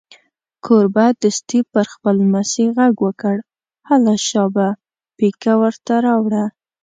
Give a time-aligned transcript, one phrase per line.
[0.65, 3.35] کوربه دستي پر خپل لمسي غږ وکړ:
[3.89, 4.67] هله شابه
[5.17, 6.45] پیکه ور ته راوړه.